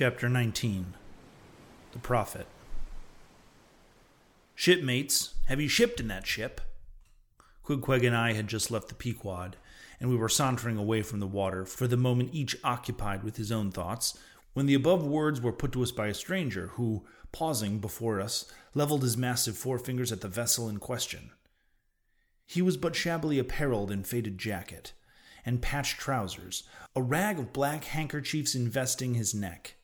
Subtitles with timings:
[0.00, 0.94] Chapter 19
[1.92, 2.46] The Prophet.
[4.54, 6.62] Shipmates, have you shipped in that ship?
[7.64, 9.56] Queequeg and I had just left the Pequod,
[10.00, 13.52] and we were sauntering away from the water, for the moment each occupied with his
[13.52, 14.18] own thoughts,
[14.54, 18.50] when the above words were put to us by a stranger, who, pausing before us,
[18.72, 21.30] leveled his massive forefingers at the vessel in question.
[22.46, 24.94] He was but shabbily apparelled in faded jacket
[25.44, 26.62] and patched trousers,
[26.96, 29.74] a rag of black handkerchiefs investing his neck.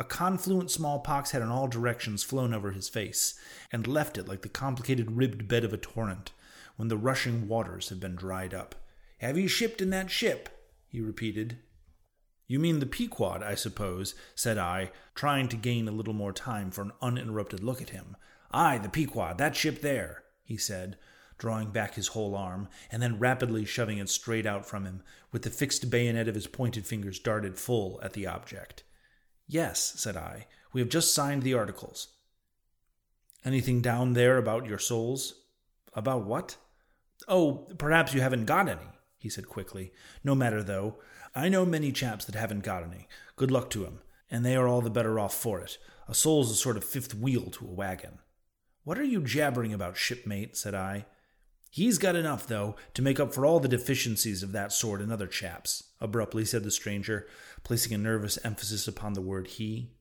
[0.00, 3.38] A confluent smallpox had in all directions flown over his face,
[3.70, 6.32] and left it like the complicated ribbed bed of a torrent,
[6.76, 8.74] when the rushing waters have been dried up.
[9.18, 10.48] Have you shipped in that ship?
[10.88, 11.58] he repeated.
[12.46, 16.70] You mean the Pequod, I suppose, said I, trying to gain a little more time
[16.70, 18.16] for an uninterrupted look at him.
[18.50, 20.96] Aye, the Pequod, that ship there, he said,
[21.36, 25.42] drawing back his whole arm, and then rapidly shoving it straight out from him, with
[25.42, 28.82] the fixed bayonet of his pointed fingers darted full at the object.
[29.52, 32.14] Yes, said I, we have just signed the articles.
[33.44, 35.34] Anything down there about your souls?
[35.92, 36.56] About what?
[37.26, 38.86] Oh, perhaps you haven't got any,
[39.18, 39.92] he said quickly.
[40.22, 40.98] No matter, though.
[41.34, 43.08] I know many chaps that haven't got any.
[43.34, 45.78] Good luck to 'em, and they are all the better off for it.
[46.06, 48.20] A soul's a sort of fifth wheel to a wagon.
[48.84, 50.56] What are you jabbering about, shipmate?
[50.56, 51.06] said I.
[51.72, 55.12] He's got enough, though, to make up for all the deficiencies of that sort in
[55.12, 57.28] other chaps, abruptly said the stranger,
[57.62, 59.92] placing a nervous emphasis upon the word he.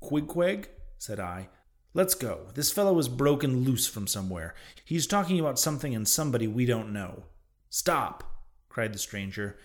[0.00, 1.50] Queequeg, said I.
[1.92, 2.46] Let's go.
[2.54, 4.54] This fellow is broken loose from somewhere.
[4.82, 7.24] He's talking about something and somebody we don't know.
[7.68, 8.24] Stop,
[8.70, 9.58] cried the stranger.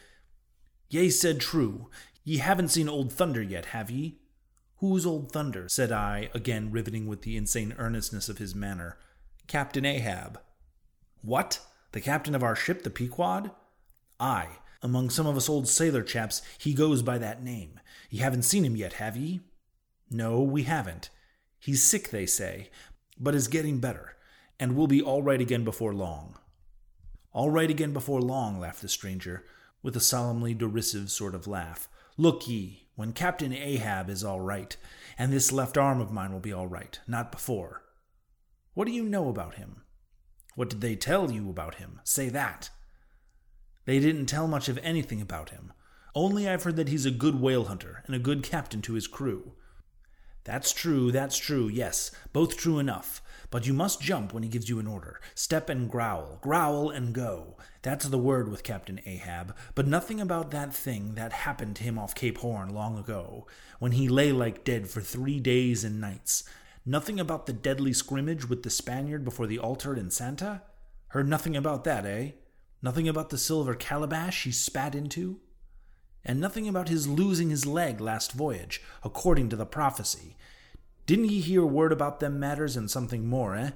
[0.90, 1.90] Ye said true.
[2.24, 4.20] Ye haven't seen Old Thunder yet, have ye?
[4.78, 5.70] Who's Old Thunder?
[5.70, 8.98] said I, again riveting with the insane earnestness of his manner.
[9.48, 10.40] Captain Ahab.
[11.22, 11.60] What?
[11.92, 13.52] The captain of our ship, the Pequod?
[14.20, 14.58] Aye.
[14.82, 17.80] Among some of us old sailor chaps, he goes by that name.
[18.10, 19.42] Ye haven't seen him yet, have ye?
[20.10, 21.10] No, we haven't.
[21.60, 22.70] He's sick, they say,
[23.20, 24.16] but is getting better,
[24.60, 26.38] and will be all right again before long.
[27.34, 29.44] All right again before long, laughed the stranger,
[29.84, 31.90] with a solemnly derisive sort of laugh.
[32.18, 34.76] Look ye, when Captain Ahab is all right,
[35.18, 37.84] and this left arm of mine will be all right, not before.
[38.74, 39.82] What do you know about him?
[40.60, 42.02] What did they tell you about him?
[42.04, 42.70] Say that.
[43.86, 45.72] They didn't tell much of anything about him.
[46.14, 49.08] Only I've heard that he's a good whale hunter and a good captain to his
[49.08, 49.54] crew.
[50.44, 53.22] That's true, that's true, yes, both true enough.
[53.50, 55.22] But you must jump when he gives you an order.
[55.34, 57.56] Step and growl, growl and go.
[57.82, 61.98] That's the word with Captain Ahab, but nothing about that thing that happened to him
[61.98, 63.48] off Cape Horn long ago,
[63.80, 66.44] when he lay like dead for three days and nights.
[66.90, 70.64] Nothing about the deadly scrimmage with the Spaniard before the altar in Santa?
[71.10, 72.32] Heard nothing about that, eh?
[72.82, 75.40] Nothing about the silver calabash he spat into?
[76.26, 80.36] And nothing about his losing his leg last voyage, according to the prophecy.
[81.06, 83.70] Didn't ye hear a word about them matters and something more, eh?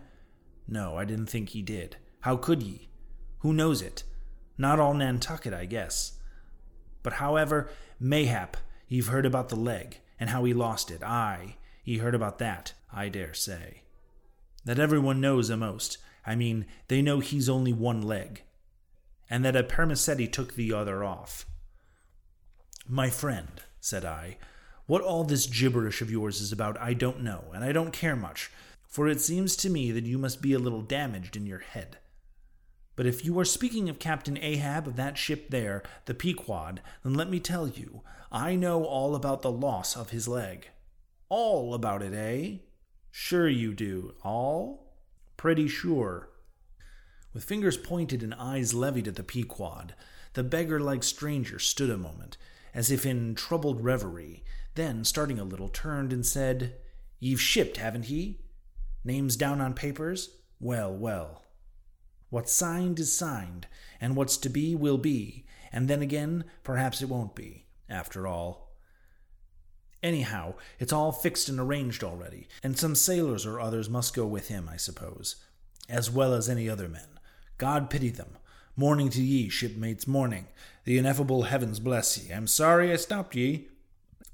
[0.68, 1.97] No, I didn't think ye did.
[2.22, 2.90] How could ye?
[3.41, 4.03] Who knows it?
[4.57, 6.13] Not all Nantucket, I guess.
[7.03, 7.69] But however,
[8.00, 8.57] mayhap
[8.88, 11.03] ye've heard about the leg, and how he lost it.
[11.03, 13.81] Aye, ye heard about that, I dare say.
[14.66, 15.97] That everyone knows a'most.
[16.25, 18.44] I mean, they know he's only one leg.
[19.29, 21.45] And that a Parmacetty took the other off.
[22.88, 24.38] My friend, said I,
[24.85, 28.16] what all this gibberish of yours is about, I don't know, and I don't care
[28.16, 28.51] much,
[28.88, 31.97] for it seems to me that you must be a little damaged in your head.
[32.95, 37.13] But if you are speaking of Captain Ahab of that ship there, the Pequod, then
[37.13, 38.01] let me tell you,
[38.31, 40.69] I know all about the loss of his leg.
[41.35, 42.57] All about it, eh?
[43.09, 44.13] Sure you do.
[44.23, 44.94] All?
[45.35, 46.29] Pretty sure.
[47.33, 49.95] With fingers pointed and eyes levied at the Pequod,
[50.33, 52.38] the beggar like stranger stood a moment,
[52.75, 54.43] as if in troubled reverie,
[54.75, 56.75] then, starting a little, turned and said,
[57.19, 58.41] Ye've shipped, haven't ye?
[59.03, 60.37] Names down on papers?
[60.59, 61.46] Well, well.
[62.29, 63.66] What's signed is signed,
[63.99, 68.62] and what's to be will be, and then again, perhaps it won't be, after all.
[70.03, 74.50] Anyhow, it's all fixed and arranged already, and some sailors or others must go with
[74.50, 75.38] him, I suppose,
[75.88, 77.08] as well as any other men.
[77.58, 78.38] God pity them.
[78.76, 80.47] Morning to ye, shipmates, morning.
[80.84, 82.34] The ineffable heavens bless ye.
[82.34, 83.70] I'm sorry I stopped ye.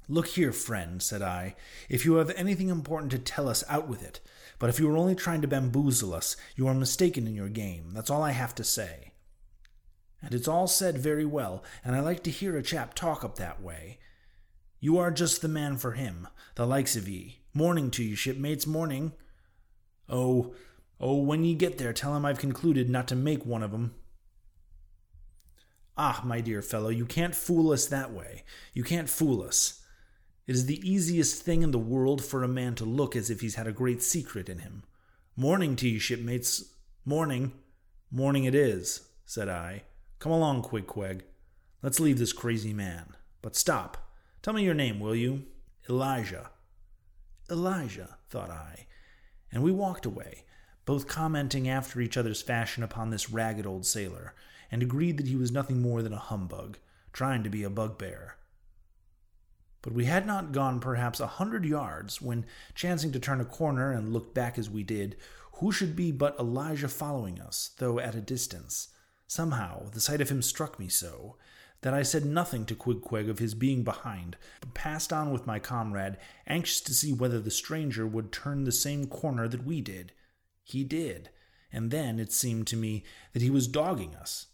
[0.08, 1.54] Look here, friend, said I.
[1.88, 4.18] If you have anything important to tell us, out with it.
[4.58, 7.90] But if you are only trying to bamboozle us, you are mistaken in your game.
[7.92, 9.12] That's all I have to say.
[10.20, 13.36] And it's all said very well, and I like to hear a chap talk up
[13.36, 13.98] that way.
[14.80, 17.40] You are just the man for him, the likes of ye.
[17.52, 19.12] Morning to you, shipmates, morning.
[20.08, 20.54] Oh,
[20.98, 23.94] oh, when ye get there, tell him I've concluded not to make one of 'em.
[25.98, 28.44] Ah, my dear fellow, you can't fool us that way.
[28.72, 29.82] You can't fool us.
[30.46, 33.42] It is the easiest thing in the world for a man to look as if
[33.42, 34.84] he's had a great secret in him.
[35.36, 36.74] Morning to you, shipmates.
[37.04, 37.52] Morning.
[38.10, 39.82] Morning it is, said I.
[40.18, 41.22] Come along, Queequeg.
[41.82, 43.14] Let's leave this crazy man.
[43.42, 44.09] But stop.
[44.42, 45.44] Tell me your name, will you?
[45.88, 46.50] Elijah.
[47.50, 48.86] Elijah, thought I,
[49.52, 50.44] and we walked away,
[50.86, 54.34] both commenting after each other's fashion upon this ragged old sailor,
[54.70, 56.78] and agreed that he was nothing more than a humbug,
[57.12, 58.36] trying to be a bugbear.
[59.82, 63.92] But we had not gone perhaps a hundred yards when, chancing to turn a corner
[63.92, 65.16] and look back as we did,
[65.54, 68.88] who should be but Elijah following us, though at a distance?
[69.26, 71.36] Somehow the sight of him struck me so
[71.82, 75.58] that I said nothing to Queequeg of his being behind, but passed on with my
[75.58, 80.12] comrade, anxious to see whether the stranger would turn the same corner that we did.
[80.62, 81.30] He did,
[81.72, 84.48] and then it seemed to me that he was dogging us.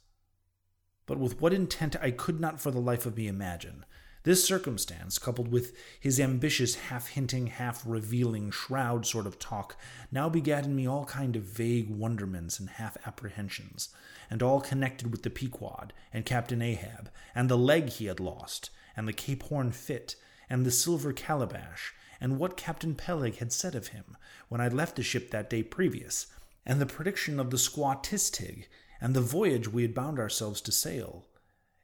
[1.06, 3.84] But with what intent I could not for the life of me imagine.
[4.26, 9.76] This circumstance, coupled with his ambitious, half hinting, half revealing, shroud sort of talk,
[10.10, 13.90] now begat in me all kind of vague wonderments and half apprehensions,
[14.28, 18.70] and all connected with the Pequod, and Captain Ahab, and the leg he had lost,
[18.96, 20.16] and the Cape Horn fit,
[20.50, 24.16] and the silver calabash, and what Captain Peleg had said of him
[24.48, 26.26] when I left the ship that day previous,
[26.64, 28.64] and the prediction of the squaw Tistig,
[29.00, 31.28] and the voyage we had bound ourselves to sail,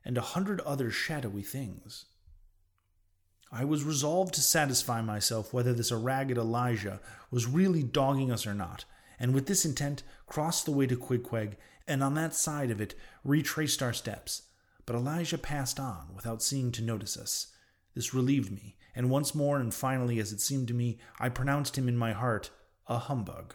[0.04, 2.06] and a hundred other shadowy things.
[3.54, 7.00] I was resolved to satisfy myself whether this ragged Elijah
[7.30, 8.86] was really dogging us or not,
[9.20, 12.94] and with this intent crossed the way to Queequeg, and on that side of it
[13.24, 14.44] retraced our steps.
[14.86, 17.48] But Elijah passed on without seeming to notice us.
[17.94, 21.76] This relieved me, and once more and finally, as it seemed to me, I pronounced
[21.76, 22.50] him in my heart
[22.86, 23.54] a humbug.